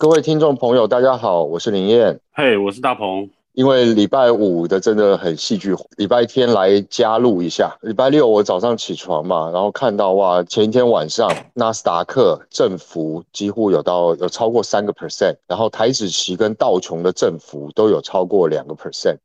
[0.00, 2.20] 各位听众朋友，大家好，我是林燕。
[2.32, 3.28] 嘿，我是大鹏。
[3.54, 7.76] 因为礼拜五的真的很戏剧，礼拜天来加入一下。
[7.80, 19.16] 礼拜六我早上起床嘛，然后看到哇，前一天晚上纳斯达克振幅几乎有到有超过三个 percent，然后台指期跟道琼的振幅都有超过两个 percent，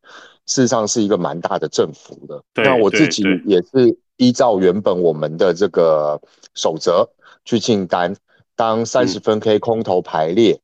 [0.48, 2.42] 事实上是一个蛮大的振幅的。
[2.56, 6.20] 那我自己也是依照原本我们的这个
[6.56, 7.08] 守则
[7.46, 8.16] 去进单，
[8.56, 10.60] 当三十分 K 空头排列。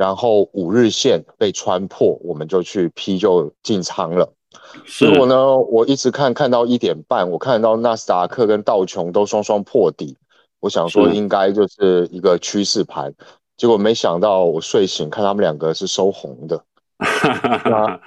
[0.00, 4.32] 然后五日线被穿破，我们就去批就进仓了。
[4.98, 10.16] 结果呢，我一直看看到一点半，我看到纳斯达克跟道琼都双双破底，
[10.60, 13.12] 我想说应该就是一个趋势盘。
[13.58, 16.64] 结果没想到我睡醒看他们两个是收红的。
[17.68, 18.00] 那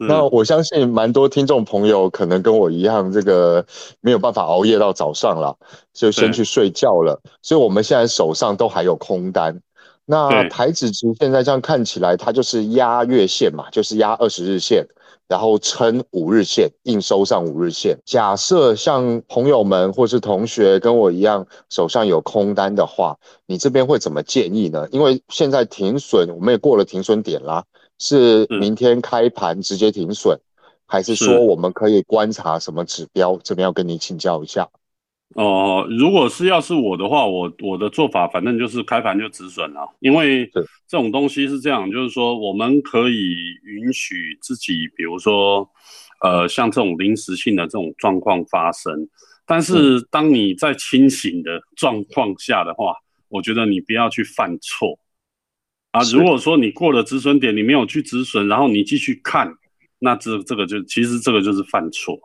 [0.08, 3.62] 那我相信蛮多听众朋友可能跟我一样，这个
[4.00, 5.54] 没有办法熬夜到早上了，
[5.92, 7.20] 就先去睡觉了。
[7.42, 9.60] 所以我们现在手上都还有空单。
[10.08, 14.86] 那台指期现在这样看起来，它就是压月线嘛，就是压二十日线，
[15.26, 17.98] 然后撑五日线，硬收上五日线。
[18.04, 24.86] 假设像朋友们或是同学跟我一样手上有空单的话，你这边会怎么建议呢？
[24.92, 27.64] 因为现在停损，我们也过了停损点啦，
[27.98, 30.38] 是明天开盘直接停损，
[30.86, 33.36] 还是说我们可以观察什么指标？
[33.42, 34.68] 这边要跟你请教一下。
[35.34, 40.46] 哦，如果是要是我的话，我我的做法反正就是开盘就止损了，因为
[40.86, 45.68] 这种东西是这样，就是说我们可以允许自己，比如说，
[46.22, 49.08] 呃，像这种临时性的这种状况发生，
[49.44, 52.94] 但是当你在清醒的状况下的话，
[53.28, 54.98] 我觉得你不要去犯错。
[55.90, 56.00] 啊。
[56.14, 59.52] 如果说你过了止损点，你没有去止损，然后你继续看，
[59.98, 62.18] 那这这个就其实这个就是犯错，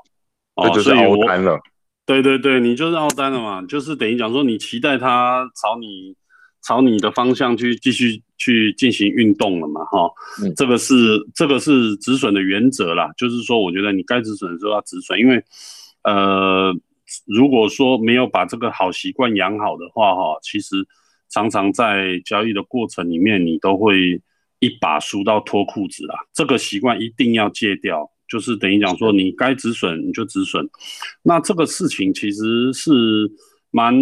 [0.56, 1.60] 哦，就是熬单了。
[2.06, 6.16] 对对对，你就是澳单了嘛，就是等于讲说你期待它朝你
[6.62, 10.12] 朝你的方向去继续去进行运动了嘛，哈，
[10.58, 10.96] 这个是
[11.34, 15.42] 这个是止损的原则啦，就是说我觉得你该止损的时候要止损，因为
[16.04, 16.74] 呃
[17.28, 20.86] 如果说没有把这个好习惯养好的话，哈，其实
[21.30, 24.22] 常常在交易的过程里面你都会
[24.60, 28.11] 一把输到脱裤子啦，这个习惯一定要戒掉。
[28.32, 30.66] 就是等于讲说，你该止损你就止损，
[31.22, 33.30] 那这个事情其实是
[33.72, 33.94] 蛮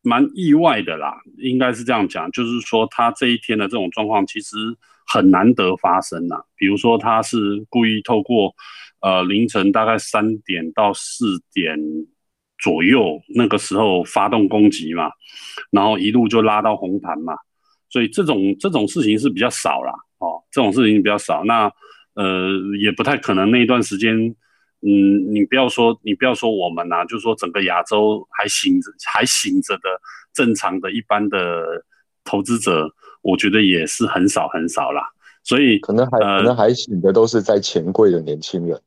[0.00, 4.56] 蛮意外的啦，应该是这样讲，就是说他这一天的这种状况其实
[5.06, 6.36] 很难得发生呐。
[6.56, 7.36] 比如说他是
[7.68, 8.54] 故意透过
[9.02, 11.78] 呃凌晨大概三点到四点
[12.62, 15.10] 左右那个时候发动攻击嘛，
[15.70, 17.34] 然后一路就拉到红盘嘛，
[17.90, 21.44] 所以这种这种事情是比较少啦，哦，这种事情比较少。
[21.44, 21.70] 那
[22.20, 24.14] 呃，也不太可能那一段时间，
[24.82, 29.88] 嗯，你不要说，你不要说我们呐，就是说整个亚洲还醒着，还醒着的
[30.34, 31.38] 正常的一般的
[32.22, 32.92] 投资者，
[33.22, 35.02] 我觉得也是很少很少啦。
[35.42, 38.78] 所以可能还可能还醒的都是在钱柜的年轻人。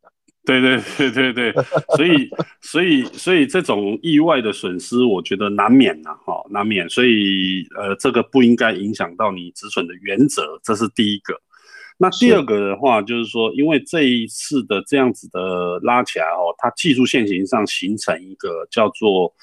[0.45, 1.53] 对对对对对，
[1.95, 2.29] 所以
[2.61, 6.87] 所以所以这种意外的损失，我觉得难免呐，哈，难免。
[6.89, 11.33] 所以呃，这个不应该影响到你止损的原则，这是第一个。
[12.03, 19.33] 那第二个的话，就是说，因为这一次的这样子的拉起来哦，它技术线型上形成一个叫做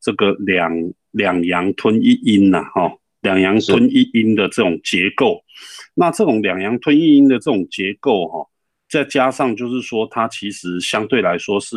[0.00, 0.72] 这个两
[1.10, 2.90] 两阳吞一阴呐，哈，
[3.20, 5.44] 两阳吞一阴的这种结构。
[5.94, 8.46] 那这种两阳吞一阴的这种结构哈，
[8.88, 11.76] 再加上就是说，它其实相对来说是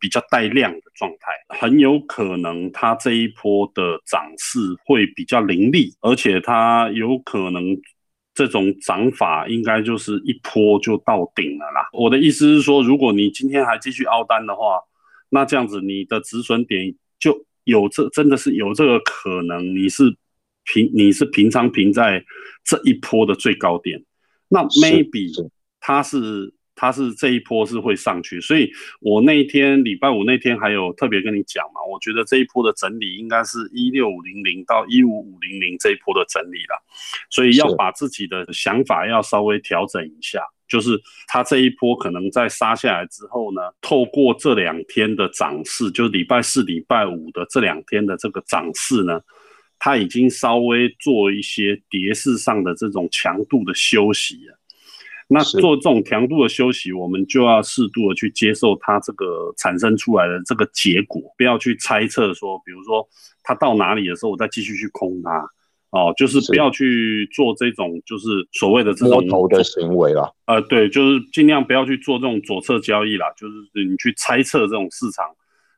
[0.00, 7.62] 比较带量的状态，很有可能它这一波的涨势会比较凌厉，而且它有可能。
[8.40, 11.86] 这种涨法应该就是一波就到顶了啦。
[11.92, 14.80] 我的意思是说，如果你今天还继续凹单的话，
[15.28, 20.16] 那这样子你的止损点就有这真的是有这个可能，你是
[20.64, 22.24] 平你是平仓平在
[22.64, 24.02] 这一波的最高点，
[24.48, 25.30] 那 maybe
[25.80, 26.54] 它是。
[26.80, 36.82] 它是这一波是会上去，所以我那一天礼拜五那天还有特别跟你讲嘛，我觉得这一波的整理应该是一六五零零到一五五零零这一波的整理了，
[37.28, 49.20] 所以要把自己的想法要稍微调整一下，就是它这一波可能在杀下来之后呢，透过这两天的涨势，就礼拜四、礼拜五的这两天的这个涨势呢，
[49.78, 54.56] 它已经稍微做一些跌势上的这种强度的休息了。
[55.32, 63.08] 那做这种强度的休息，我们就要适度的去接受它这个产生出来的这个结果，不要去猜测说，比如说
[63.44, 65.48] 它到哪里的时候，我再继续去空它，
[65.90, 70.28] 哦，就是不要去做这种就是所谓的这种头的行为啦。
[70.46, 73.54] 呃，对，就是尽量不要去做这种左侧交易啦，就是
[73.88, 75.24] 你去猜测这种市场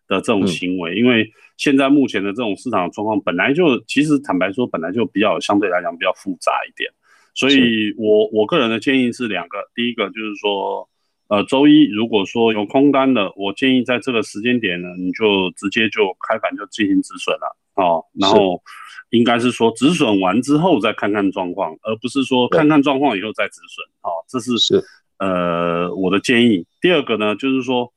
[0.08, 6.90] 的这种行为，因为现在目前的这种市场状况，本来就其实坦白说，本来就比较相对来讲比较复杂一点。
[7.34, 10.86] 所以我我个人的建议是两个，第一个就是说，
[11.28, 18.04] 呃，周一如果说有空单的，我建议在这个时间点呢，你就直接就开盘就进行止损了哦。
[18.20, 18.62] 然后
[19.10, 24.12] 应该是说止损完之后再看看状况，而不是说看看状况以后再止损哦。
[24.28, 24.84] 这是是
[25.18, 26.66] 呃我的建议。
[26.82, 27.90] 第二个呢，就是说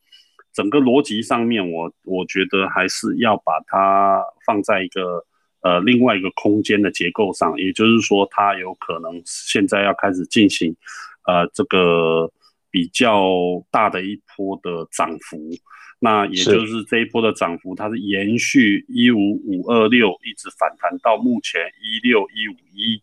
[0.53, 5.25] 整个逻辑上面，我我觉得还是要把它放在一个。
[5.65, 10.75] 呃，另外一个空间的结构上，也就是说，它有可能现在要开始进行，
[11.25, 12.31] 呃，这个
[12.69, 13.25] 比较
[13.71, 15.39] 大的一波的涨幅。
[15.97, 23.01] 那也就是这一波的涨幅，它是延续一五五二六一直反弹到目前一六一五一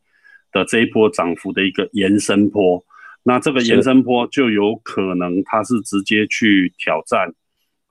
[0.53, 2.81] 的这一波涨幅的一个延伸波。
[3.25, 7.35] 那这个延伸波就有可能它是直接去挑战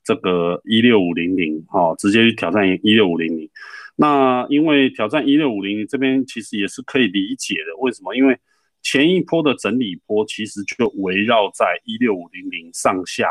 [0.05, 3.49] 这个一六五零零，哈，直接去挑战一六五零零。
[3.95, 8.15] 那因为挑战一六五零这边其实也是可以理解的，为什么？
[8.15, 8.37] 因为
[8.81, 13.29] 前一波的整理波其实就围绕在一六五零零上下，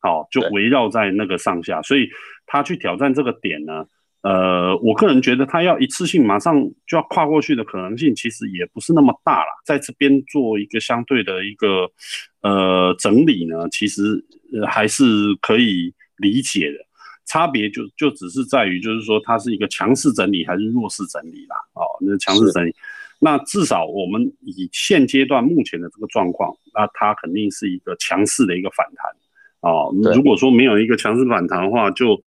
[0.00, 2.08] 好，就围绕在那个上下，所以
[2.46, 3.84] 他去挑战这个点呢，
[4.22, 11.90] 呃，我个人觉得他要一次性马上就要跨过去的可能性其实也不是那么大了，在这边做一个相对的一个
[12.42, 14.24] 呃整理呢，其实
[14.68, 15.04] 还是
[15.40, 16.78] 可以理解的。
[17.26, 21.56] 差别就就只是在于，就是说它是一个强势整理还是弱势整理啦。
[21.74, 22.74] 哦，那强势整理，
[23.18, 29.10] 那至少我们以现阶段目前的这个状况，那它肯定是一个强势的一个反弹。
[29.60, 32.22] 哦，如果说没有一个强势反弹的话，就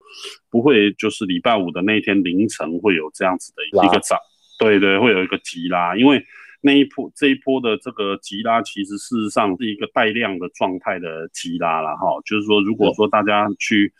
[0.50, 4.18] 不会就是礼拜五的那天凌晨会有这样子的一个涨。
[4.58, 6.20] 对对，会有一个急拉，因为
[6.60, 12.20] 那一波这一波的这个急拉，其实事实上是一个带量的状态的急拉了哈。
[12.26, 13.92] 就是说，如果说大家去。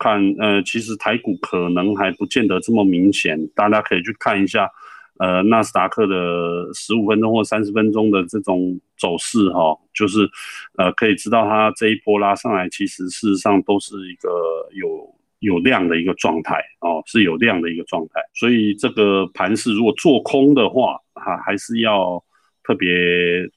[0.00, 4.68] 看，呃，其实台股可能还不见得这么明显，大家可以去看一下，
[5.18, 10.28] 呃，纳斯达克的十五分钟或三十分钟的这种走势，哈，就是，
[10.78, 14.28] 呃，可以知道它这一波拉上来，其实事实上都是一个
[14.72, 22.22] 有有量的一个状态，哦，是有量的一个状态，所以这个盘势如果做空的话，哈，还是要
[22.64, 22.88] 特别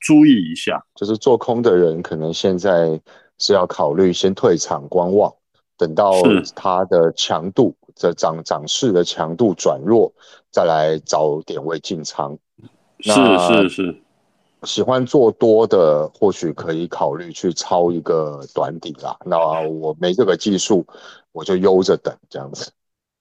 [0.01, 2.99] 注意一下，就是做空的人可能现在
[3.37, 5.33] 是要考虑先退场观望。
[5.83, 6.13] 等到
[6.55, 10.09] 它的强度，这涨涨势的强度转弱，
[10.49, 12.37] 再来找点位进仓。
[13.01, 13.95] 是是是，
[14.63, 19.17] 喜欢做多的，或许可以考虑去抄一个短底啦。
[19.25, 20.87] 那我没这个技术，
[21.33, 22.71] 我就悠着等这样子。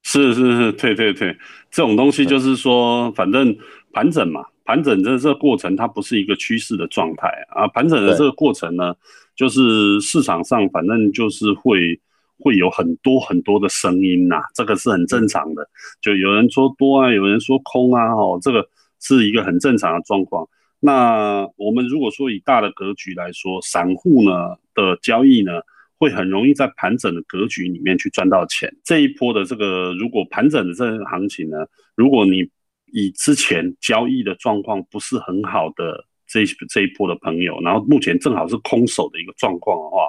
[0.05, 1.37] 是是是，对对对，
[1.69, 3.57] 这种东西就是说，反正
[3.93, 7.67] 盘整嘛，盘整的这个过程它不是一个趋势的状态啊。
[7.67, 8.95] 盘整的这个过程呢，
[9.35, 12.01] 就是市场上反正就是会。
[12.43, 15.67] 会有很多很多的声音呐，这个是很正常的。
[16.01, 18.69] 就有人说多啊，有人说空啊，哦，这个
[19.01, 20.47] 是一个很正常的状况。
[20.81, 25.53] 那我们如果说以大的格局来说，散户呢的交易呢，
[25.97, 28.69] 会很容易在盘整的格局里面去赚到钱。
[28.85, 31.59] 这一波的这个如果盘整的这个行情呢，
[31.95, 32.47] 如果你
[32.93, 36.05] 以之前交易的状况不是很好的。
[36.25, 40.09] 这这一波的朋友，然后目前正好是空手的一个状况的话，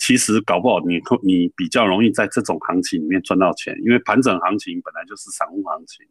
[0.00, 6.04] 其实搞不好你你比较容易在这种行情里面赚到钱，因为盘整行情本来就是散户行情，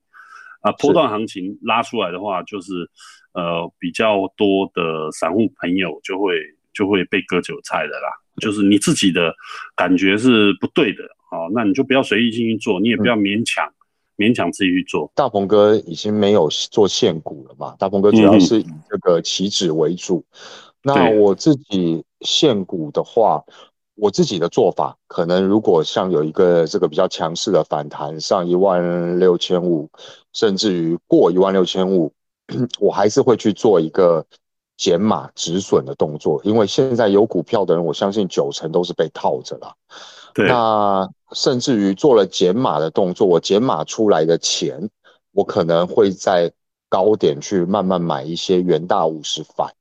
[0.62, 2.90] 啊，波段行情拉出来的话，就是
[3.34, 6.36] 呃比较多的散户朋友就会
[6.74, 8.08] 就会被割韭菜的啦，
[8.40, 9.34] 就是你自己的
[9.76, 13.68] 感觉是不对的，哦，那你就不要随意进去做，你也不要勉强。
[14.20, 15.10] 勉强自己去做。
[15.16, 17.74] 大鹏哥已经没有做现股了嘛？
[17.80, 20.26] 大鹏哥主要是以这个期指为主。
[20.84, 23.42] 那我自己现股的话，
[24.00, 29.90] 我自己的做法，可能如果像有一个这个比较强势的反弹，上一万六千五，
[30.34, 32.12] 甚至于过一万六千五，
[32.80, 34.26] 我还是会去做一个
[34.78, 39.74] 减码止损的动作，因为现在有股票的人，我相信九成都是被套着了。
[40.36, 44.90] 那甚至于做了减码的动作，我减码出来的钱，
[45.34, 46.50] 我可能会在
[46.88, 49.74] 高点去慢慢买一些元大五十反，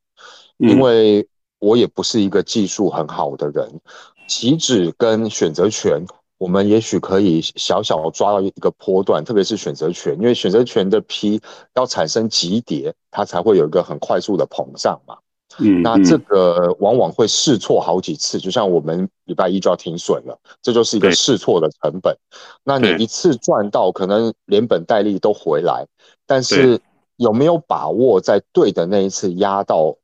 [0.57, 3.81] 因为我也不是一个技术很好的人，
[4.29, 6.05] 起止跟选择权，
[6.39, 11.41] 我们也许可以小小抓到一个波段，特别是选择权，因为选择权的 P
[11.75, 15.17] 要产生急跌，它才会有一个很快速的膨胀嘛。
[15.61, 22.17] 嗯，那这个往往会试错好几次，就像我们礼拜一就要停损了，这就是一个试错的成本。
[22.63, 25.87] 那你一次赚到，可能连本带利都回来，
[26.27, 26.81] 但是
[27.17, 29.97] 有没有把握在对的那一次压到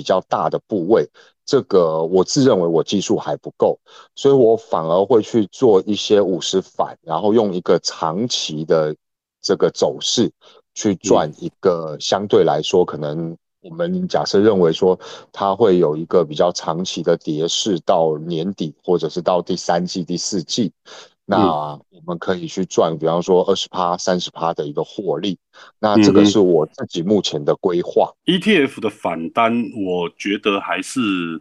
[0.00, 1.06] 比较大的部位？
[1.44, 3.78] 这个我自认为我技术还不够，
[4.14, 8.96] 所以我反而会去做一些五十反，然后用一个长期的
[9.42, 10.32] 这个走势
[10.72, 13.36] 去赚一个相对来说可能。
[13.62, 14.98] 我们假设认为说，
[15.32, 20.72] 它会有一个比较长期的跌势到年底，或者是到第三季、第四季，
[21.30, 21.46] 那
[21.90, 25.38] 我们可以去赚，比方说二十趴、三十趴的一个获利。
[25.78, 28.10] 那这个是我自己目前的规划。
[28.26, 31.00] ETF 的反单，我觉得还是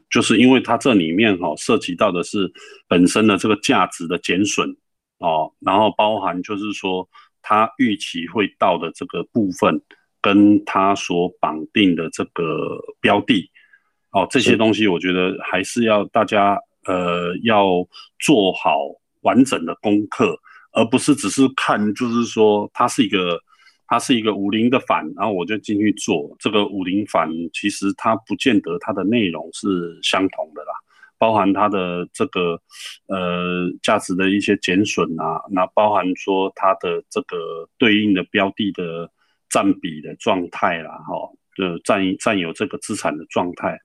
[0.10, 2.51] 就是因为它这里面哈涉及到的是
[2.88, 4.69] 本身的这个价值的减损
[5.17, 7.10] 哦，然后包含就是说
[7.41, 9.81] 它预期会到的这个部分。
[10.22, 13.50] 跟它所绑定的这个标的，
[14.12, 17.88] 哦，这些东西我觉得还是要大家呃要
[18.19, 18.75] 做好
[19.21, 20.38] 完整的功课，
[20.71, 23.39] 而不是只是看，就是说它是一个
[23.88, 30.73] 它是一个五零的反，然后我就进去做这个五零反，其实它不见得它的内容是相同的啦，
[31.17, 32.61] 包含它的这个
[33.07, 39.11] 呃价值的一些减损啊，那包含说它的这个对应的标的的。
[39.51, 41.15] 占比的状态啦，哈，
[41.55, 43.79] 就占占有这个资产的状态，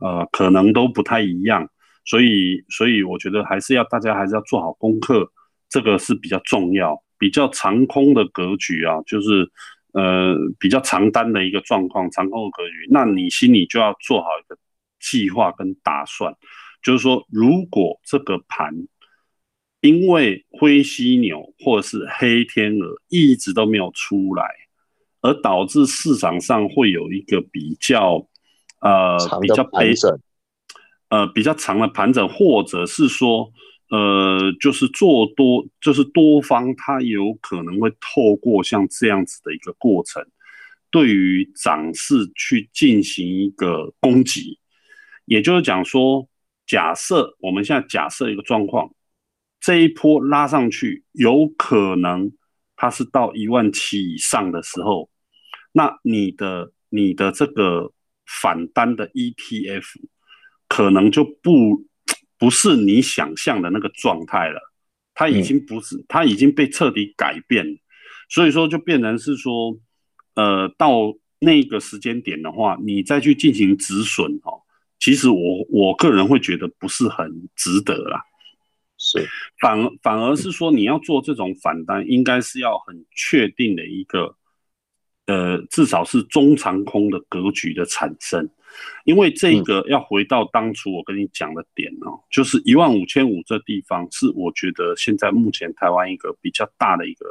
[0.00, 1.66] 呃，可能都不太一样，
[2.08, 5.30] 所以，所以我觉得还是要大家还是要做好功课，
[5.68, 6.96] 这个是比较重要。
[7.18, 9.50] 比较长空的格局啊，就是
[9.92, 14.56] 呃比较长单的一个状况，长空的格局，那你心里就要做好一个
[14.98, 16.34] 计划跟打算，
[16.82, 18.72] 就是说，如果这个盘
[19.82, 24.48] 因为灰犀牛或者是黑天鹅一直都没有出来。
[25.20, 28.24] 而导致市场上会有一个比较，
[28.80, 30.16] 呃，比较悲整，
[31.08, 33.52] 呃，比较长的盘整，或者是说，
[33.90, 40.24] 呃，就是做多，就是多方它有可能会透过像这样子的一个过程，
[40.90, 44.58] 对于涨势去进行一个攻击，
[45.24, 46.28] 也就是讲说，
[46.66, 48.92] 假设我们现在假设一个状况，
[49.60, 52.32] 这一波拉上去有可能。
[52.80, 55.10] 它是到一万七以上的时候，
[55.72, 57.92] 那你的你的这个
[58.24, 59.96] 反单的 ETF
[60.68, 61.84] 可能就不
[62.38, 64.60] 不是你想象的那个状态了，
[65.14, 67.78] 它已经不是，它已经被彻底改变，
[68.28, 69.76] 所以说就变成是说，
[70.34, 74.62] 呃，到那个时间点的话，你再去进行止损哦，
[75.00, 78.22] 其实我我个人会觉得不是很值得啦。
[78.98, 79.26] 是，
[79.60, 84.36] 反反而是说，你要做这种反单，应该是要很确定的一个，
[85.26, 88.50] 呃，至少是中长空的格局的产生，
[89.04, 97.26] 因为这个要回到当初我跟你讲的点哦，就是一万五千五这地方是我觉得现在目前台湾一个比较大的一个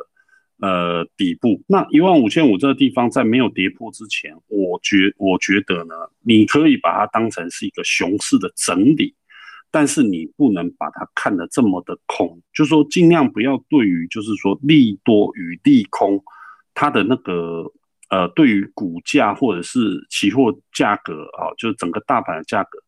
[0.59, 1.61] 呃底部。
[1.67, 9.15] 那一万五千五这个地方在没有跌破之前，我觉我觉得呢，你可以把它当成是一个熊市的整理。
[9.69, 16.23] 但是你不能把它看得这么的空，就是说尽量不要对于就是说利多与利空，
[16.73, 17.69] 它的那个
[18.09, 22.79] 呃对于股价或者是期货价格啊，就是整个大盘的价格，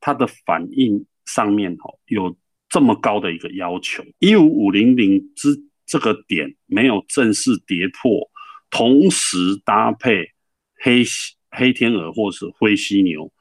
[0.00, 2.36] 它的反应上面哦有
[2.68, 5.48] 这么高的一个要求，一五五零零之
[5.86, 8.30] 这个点没有正式跌破，
[8.70, 10.30] 同时搭配
[10.76, 11.02] 黑
[11.50, 13.32] 黑天鹅或是灰犀牛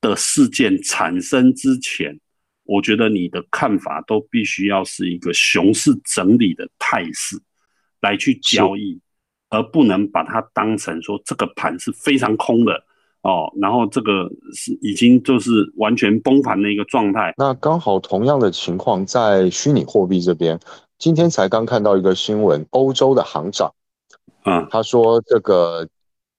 [0.00, 2.20] 的事件产生之前。
[2.66, 7.36] 我觉得你的看法都必须要是一个熊市整理的态势
[8.00, 8.98] 来去交易，
[9.54, 12.72] 而不能把它当成说这个盘是非常空的
[13.22, 17.32] 哦，然后这个是已经就是完全崩盘的一个状态。
[17.38, 20.58] 那刚好同样的情况在虚拟货币这边，
[20.98, 23.72] 今天才刚看到一个新闻，欧洲的行长，
[24.44, 25.88] 嗯，他说这个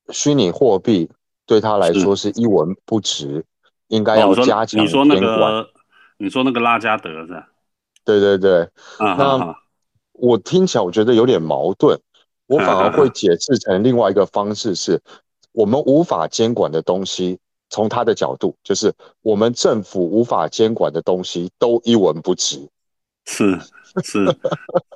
[0.09, 1.09] 虚拟货币
[1.47, 3.43] 对他来说是一文不值，
[3.87, 5.65] 应该要加强监管。
[6.17, 7.43] 你说那个拉加德是？
[8.05, 8.61] 对对对，
[8.99, 9.55] 啊，那
[10.13, 11.99] 我听起来我觉得有点矛盾，
[12.47, 15.01] 我反而会解释成另外一个方式，是
[15.51, 22.59] 我们无法监管的东西，从他的角度，就是我们政府无法监管的东西都一文不值，
[23.25, 23.59] 是
[24.03, 24.25] 是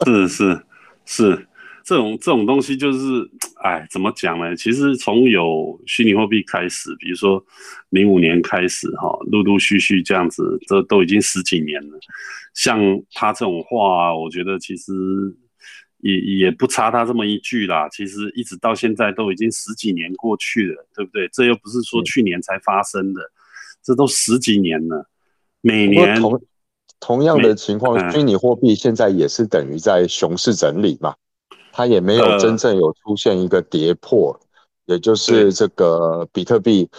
[0.05, 0.63] 是是
[1.05, 1.45] 是。
[1.85, 2.99] 这种这种东西就是，
[3.63, 4.55] 哎，怎么讲呢？
[4.55, 7.43] 其实从有虚拟货币开始，比如说
[7.89, 11.97] 零五年开始，哈，陆陆续续这样子，这都已经十几年了。
[12.53, 12.79] 像
[13.13, 14.93] 他这种话，我觉得其实
[15.99, 17.87] 也也不差他这么一句啦。
[17.89, 21.29] 其实一直到现在都已经十几年过去了，对不对？
[21.31, 23.21] 这又不是说去年才发生的，
[23.83, 25.09] 这都十几年了。
[25.61, 26.41] 每年同
[26.99, 31.15] 同样的情况，虚拟货币现在也是等于在熊市整理嘛。
[31.71, 34.37] 它也没有真正有出现一个跌破，
[34.85, 36.89] 也就是这个比特币，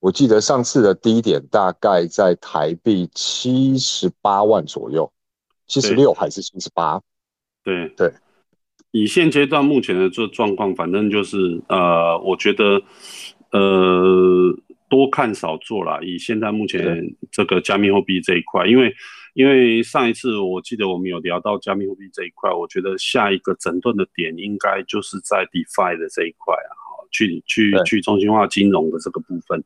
[0.00, 5.10] 我记得上次的低点大概在台币七十八万左右，
[5.66, 7.00] 七十六还是七十八？
[7.62, 8.12] 对对，
[8.96, 12.82] 以现阶段目前的这状况，反正就是呃，我觉得
[13.52, 14.56] 呃
[14.88, 15.98] 多看少做啦。
[16.02, 16.80] 以现在目前
[17.30, 18.94] 这个加密货币这一块，因为
[19.34, 26.72] 因为上一次我记得我们有聊到加密货币这一块，我觉得下一个整顿的点应该就是在 DeFi 的这一块啊。
[27.12, 29.62] 去去去中心化金融的这个部分，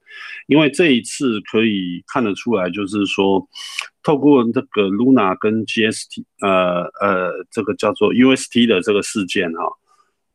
[0.46, 3.48] 因为这一次可以看得出来，就是说，
[4.02, 9.64] 透过这个 Luna 跟 GST，呃呃，这个叫做 UST 的这个事件哈，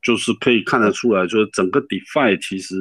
[0.02, 2.76] 就是可以看得出来，就是整个 DeFi 其实，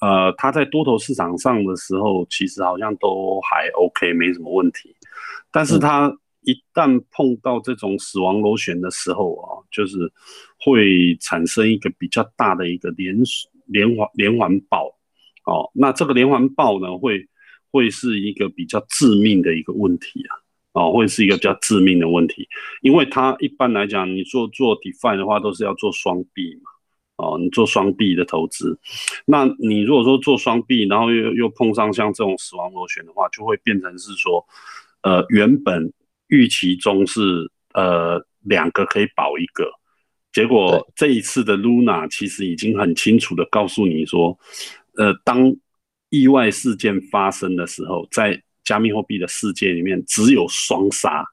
[0.00, 4.94] 呃，它在多头市场上的时候，其实好像都还 OK，没什么问题，
[5.50, 6.16] 但是它。
[6.42, 10.10] 一旦碰到这种死亡螺旋的时候啊，就是
[10.58, 13.14] 会产生一个比较大的一个连
[13.66, 14.86] 连环连环爆
[15.44, 15.70] 哦。
[15.74, 17.28] 那这个连环爆呢，会
[17.70, 20.36] 会是一个比较致命的一个问题啊，
[20.72, 22.48] 哦，会是一个比较致命的问题，
[22.82, 26.70] 因为它一般来讲，你做做 defi 的话，都是要做双币嘛，
[27.16, 28.78] 哦，你做双币的投资，
[29.24, 34.46] 那你如果说做双币，然后又又碰上像这种死亡螺旋的话，就会变成是说，
[35.02, 35.92] 呃，原本。
[36.32, 39.68] 预期中是呃两个可以保一个，
[40.32, 44.38] 结果这一次的 Luna 其实已经很清楚的告诉你说，
[44.94, 45.52] 呃，当
[46.10, 51.24] 意外事件发生的时候，在加密货币的世界里面只有双杀，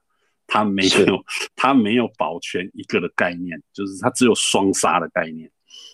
[0.46, 1.22] 它没有
[1.54, 5.50] 它没有保全一个的概念，就是它只有双杀的概念。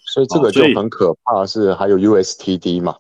[0.07, 2.97] 所以这个就很可怕，是还有 USTD 嘛？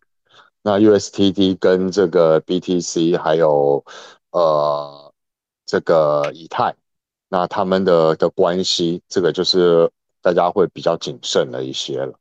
[0.62, 3.84] 那 USTD 跟这个 BTC 还有
[4.32, 5.02] 呃。
[5.66, 6.74] 这个以太，
[7.30, 12.12] 那他们的的关系，这个就是大家会比较谨慎了一些了。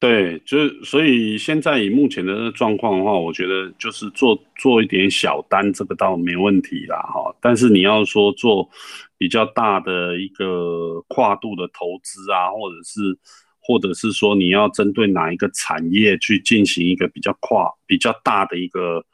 [0.00, 7.34] 对，就所以现在以目前的状况的话，我觉得就是做做一点小单，这个倒没问题啦，哈。
[7.40, 8.70] 但是你要说做
[9.16, 13.18] 比较大的一个跨度的投资啊，或者是
[13.58, 19.04] 或者是说你要针对哪一个产业去进行一个比较跨、比较大的一个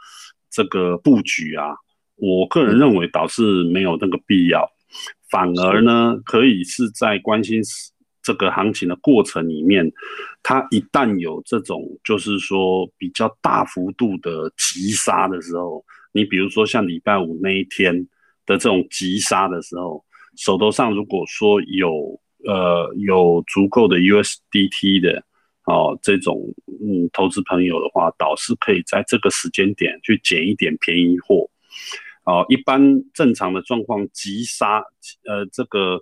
[0.50, 1.74] 这个布局啊。
[2.16, 4.70] 我个人认为倒是没有那个必要，
[5.30, 7.62] 反而呢，可以是在关心
[8.24, 9.92] 这个行情的过程里面，
[10.42, 17.94] 它一旦有这种就是说比较大幅度的急杀的时候，你比如说像礼拜五那一天
[18.46, 20.02] 的这种急杀的时候，
[20.36, 25.22] 手头上如果说有呃有足够的 USDT 的
[25.66, 31.48] 哦这种嗯投资朋友的话，倒是可以在这个时间点去捡一点便宜货。
[32.24, 32.80] 哦，一般
[33.12, 34.82] 正常的状况，急杀，
[35.26, 36.00] 呃，这个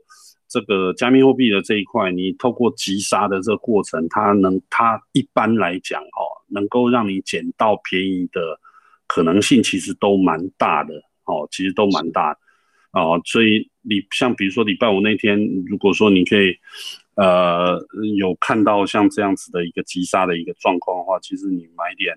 [0.52, 8.60] 这个加密货币的这一块，你透过急杀的这个过程，它能，它一般来讲，哦，能够让你捡到便宜的
[9.06, 10.92] 可能性，其实都蛮大的，
[11.24, 12.36] 哦，其实都蛮大，
[12.92, 16.54] 哦，所以你像比如说礼拜五那天，如果说你可以，
[17.14, 17.80] 呃，
[18.18, 22.14] 有看到像这样子的一个急杀的一个状况的话，其实你买点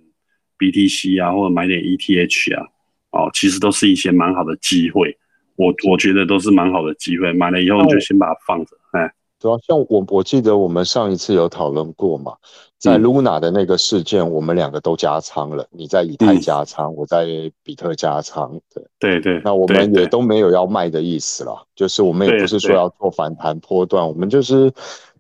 [0.59, 2.67] BTC 啊，或者买点 ETH 啊。
[3.11, 5.17] 哦，其实都是一些蛮好的机会，
[5.55, 7.31] 我我觉得都是蛮好的机会。
[7.33, 9.11] 买了以后就先把它放着，哎。
[9.37, 12.33] 主要像我，我记得我们上一次有讨论过嘛，
[12.79, 15.67] 在 Luna 的那个事件，我们两个都加仓了。
[15.71, 17.27] 你在以太加仓，我在
[17.61, 19.41] 比特加仓，对对对。
[19.43, 24.71] 那我们也都没有要卖的意思了，就是我们也不是说要做反弹波段，我们就是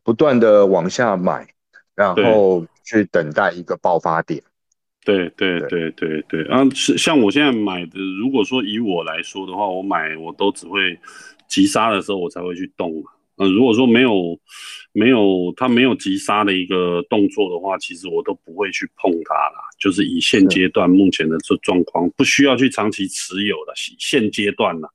[0.01, 1.45] 不断的往下买，
[1.93, 4.41] 然后去等待一个爆发点。
[5.05, 10.97] 对对对对对，啊，是像我现在买的，如果说以我来说的话，我买我都只会
[11.47, 12.91] 急杀的时候我才会去动
[13.37, 14.37] 嗯，如果说没有
[14.91, 19.59] 没有它没有急杀的一个动作的话，其实我都不会去碰它啦。
[19.79, 23.73] 就是以现阶段目前的这状况，不需要去长期持有的。
[23.75, 24.87] 现阶段呢，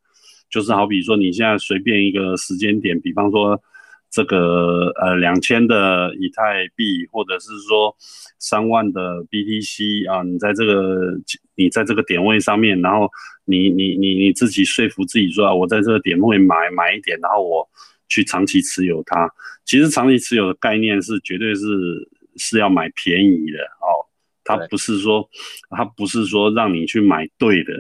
[0.51, 3.63] 就是好比说你现在随便一个时间点，比方说。
[4.11, 7.95] 这个呃两千的以太币，或者是说
[8.39, 11.13] 三万的 BTC 啊，你在这个
[11.55, 13.09] 你在这个点位上面，然后
[13.45, 17.69] 你你你你自己说服自己说啊，我在这个点位买买一点，然后我
[18.09, 19.31] 去长期持有它。
[19.65, 24.03] 其实长期持有的概念是绝对是是要买便宜的哦，
[24.43, 25.29] 它不是说
[25.71, 27.73] 它不是说让你去买对的。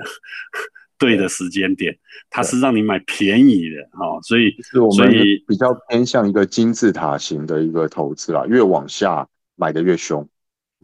[1.00, 1.96] 对的时间点，
[2.28, 4.54] 它是让你买便宜的哈，所以
[4.92, 10.28] 所以比较偏向一个金字塔型的一个投资啦，越往下买的越凶。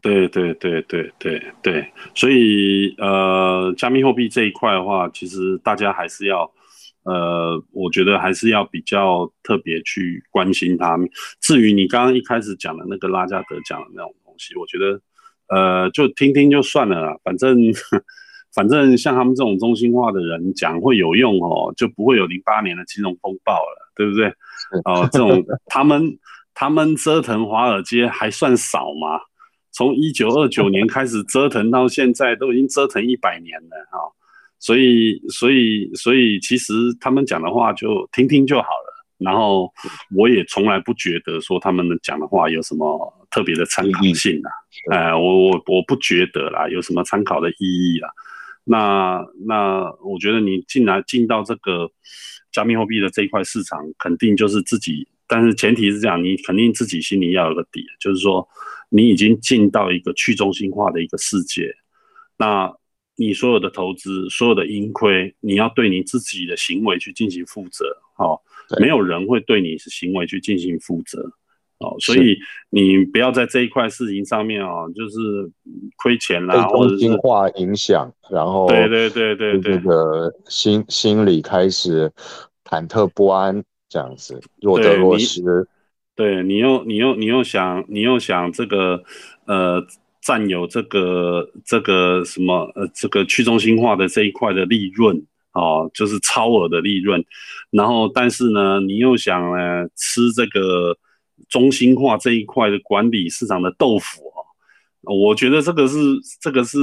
[0.03, 6.51] 对对对对对对，所以呃，加密货币这一块的话，其实大家还是要
[7.05, 10.99] 呃，我觉得还是要比较特别去关心它。
[11.41, 15.01] 至于你刚刚一开始讲的那个拉加德讲的那种东西，我觉得
[15.49, 17.59] 呃，就听听就算了啦，反正
[18.57, 24.29] 反正像他们这种中心化的人讲会有用哦，就不会有零八年的金融风暴了，对不对？
[24.87, 26.19] 哦，这种他们
[26.55, 29.21] 他们折腾华尔街还算少吗？
[29.73, 33.99] 从一九二九 年开始折腾到现在，都已经折腾一百年了哈。
[34.59, 39.05] 所以，所以，所以，其实他们讲的话就听听就好了。
[39.19, 39.71] 然后，
[40.17, 44.49] 我也从来不觉得说他们讲的话有什么特别的参考性啊。
[44.97, 48.09] 哎，我我我不觉得啦，有什么参考的意义啦。
[48.69, 51.91] 那那，我觉得你进来进到这个
[52.53, 58.47] 加密货币的这一块市场，肯定就是自己，但是前提是这样，你肯定自己心里要有个底，就是说
[58.91, 61.75] 你已经进到一个去中心化的一个世界，
[62.37, 62.77] 那。
[63.19, 67.87] 你所有的投资，所有的盈亏，你要对你自己的行为去进行负责，
[68.19, 68.39] 哦，
[68.79, 71.33] 没有人会对你行为去进行负责，
[71.79, 72.37] 哦，所以
[72.71, 75.19] 你不要在这一块事情上面哦，就是
[75.97, 82.11] 亏钱啦，或者是化影响，然后对对对对对，这个心心里开始
[82.65, 85.43] 忐忑不安，这样子若得若失，
[86.15, 89.03] 对你又你又你又想你又想这个
[89.47, 89.87] 呃。
[90.23, 97.25] 占有这个这个什么呃这个去中心化的这一块的利润哦，就是超额的利润，
[97.71, 100.99] 然后但是呢，你又想呢吃这个
[101.49, 104.23] 中心化这一块的管理市场的豆腐
[105.03, 105.97] 哦，我觉得这个是
[106.41, 106.79] 这个是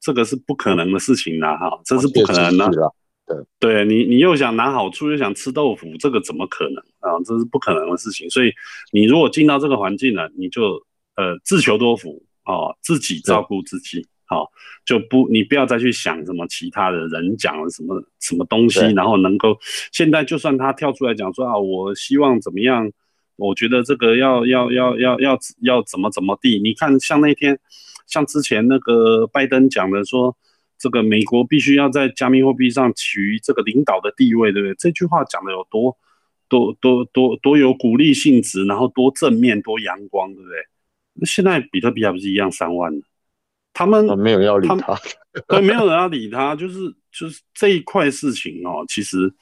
[0.00, 2.92] 这个是不可能的事情啦哈，这是不可能的。
[3.26, 7.18] 对，对你你又想拿好处又想吃豆腐，这个怎么可能啊？
[7.24, 8.28] 这是不可能的事情。
[8.30, 8.52] 所以
[8.92, 10.82] 你如果进到这个环境了，你就
[11.16, 12.22] 呃自求多福。
[12.46, 14.46] 哦，自己照顾自己，好
[14.84, 19.56] 就不你不要再去想什么其他的人讲了什么什么东西，然后能够
[19.92, 22.92] 现在就算他跳出来讲说啊，我希望怎么样，
[23.36, 27.58] 我觉得这个要要要要要要怎么怎么地，你看像那天
[28.06, 30.36] 像之前那个拜登讲的说，
[30.78, 34.74] 这个美国必须要在加密货币上取这个领导的地位，对不对？
[34.78, 35.96] 这句话讲的有多
[36.48, 40.58] 多多多多有鼓励性质，然后多正面多阳光，对不对？
[41.14, 43.02] 那现在比特币还不是一样三万呢？
[43.72, 44.96] 他们没有要理他，
[45.48, 48.84] 对，没有人要理他，就是就是这一块事情哦。
[48.88, 49.34] 其实，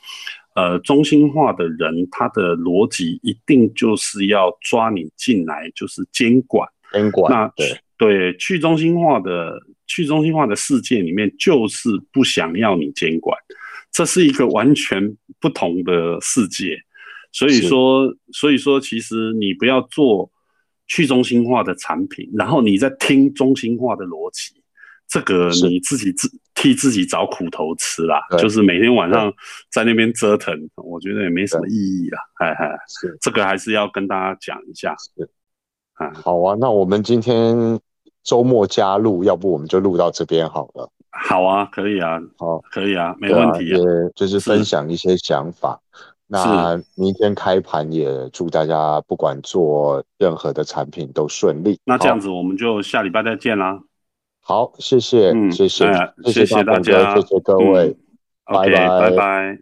[0.55, 7.33] 呃，中心化的人他的逻辑一定就是要抓你进来，就是监管，监管。
[7.33, 13.39] 那对对，去中心化的去中心化的世界里面，就是不想要你监管，
[13.91, 16.79] 这是一个完全不同的世界。
[17.33, 20.31] 所以说，所以说，其实你不要做。
[20.89, 24.53] 去中心化的产品，然后你在听中心化的逻辑，
[25.09, 29.33] 这个你自己自替自己找苦头吃啦，就是每天晚上
[29.71, 32.19] 在那边折腾，我觉得也没什么意义啦。
[32.35, 34.95] 嗨嗨，是这个还是要跟大家讲一下。
[34.99, 35.29] 是，
[35.95, 37.81] 啊，好啊，那我们今天
[38.23, 40.89] 周末加入，要不我们就录到这边好了。
[41.11, 43.73] 好啊，可以啊，好，可以啊，没问题。
[44.15, 45.81] 就是分享一些想法。
[46.27, 51.79] 那明天开盘也祝大家不管做任何的产品都顺利。
[51.85, 53.79] 那这样子我们就下礼拜再见啦。
[54.45, 55.87] 好，谢谢，谢谢，
[56.27, 57.97] 谢谢大家，谢谢各位，
[58.45, 59.59] 拜拜，拜拜。